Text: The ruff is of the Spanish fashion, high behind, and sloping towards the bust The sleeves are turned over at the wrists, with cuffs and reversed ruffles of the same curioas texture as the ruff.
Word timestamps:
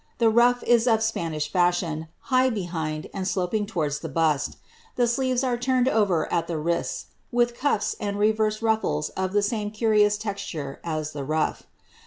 The 0.17 0.29
ruff 0.31 0.63
is 0.63 0.87
of 0.87 0.97
the 0.97 1.03
Spanish 1.03 1.51
fashion, 1.53 2.07
high 2.33 2.49
behind, 2.49 3.07
and 3.13 3.27
sloping 3.27 3.67
towards 3.67 3.99
the 3.99 4.09
bust 4.09 4.57
The 4.95 5.05
sleeves 5.05 5.43
are 5.43 5.57
turned 5.57 5.87
over 5.87 6.25
at 6.33 6.47
the 6.47 6.57
wrists, 6.57 7.05
with 7.31 7.55
cuffs 7.55 7.95
and 7.99 8.17
reversed 8.17 8.63
ruffles 8.63 9.09
of 9.09 9.31
the 9.31 9.43
same 9.43 9.69
curioas 9.69 10.17
texture 10.19 10.79
as 10.83 11.11
the 11.11 11.23
ruff. 11.23 11.67